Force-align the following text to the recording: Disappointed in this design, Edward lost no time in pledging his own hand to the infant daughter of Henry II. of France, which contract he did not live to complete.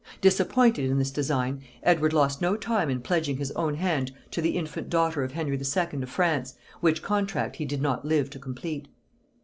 Disappointed 0.19 0.89
in 0.89 0.97
this 0.97 1.11
design, 1.11 1.61
Edward 1.83 2.11
lost 2.11 2.41
no 2.41 2.57
time 2.57 2.89
in 2.89 3.01
pledging 3.01 3.37
his 3.37 3.51
own 3.51 3.75
hand 3.75 4.11
to 4.31 4.41
the 4.41 4.57
infant 4.57 4.89
daughter 4.89 5.23
of 5.23 5.33
Henry 5.33 5.57
II. 5.59 6.01
of 6.01 6.09
France, 6.09 6.55
which 6.79 7.03
contract 7.03 7.57
he 7.57 7.65
did 7.65 7.83
not 7.83 8.03
live 8.03 8.31
to 8.31 8.39
complete. 8.39 8.87